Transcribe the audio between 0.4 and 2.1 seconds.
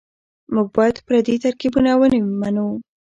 موږ بايد پردي ترکيبونه